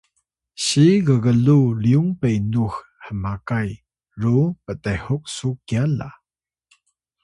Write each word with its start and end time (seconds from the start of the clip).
siy 0.63 0.95
ggluw 1.07 1.65
Lyung 1.83 2.09
Penux 2.21 2.73
hmakay 3.05 3.69
ru 4.21 4.35
ptehuk 4.65 5.23
su 5.35 5.49
kya 5.67 5.83
la 5.97 6.09